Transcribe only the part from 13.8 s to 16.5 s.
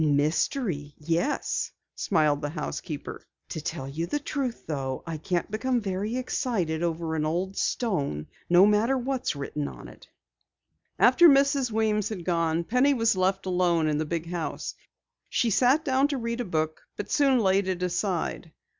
in the big house. She sat down to read a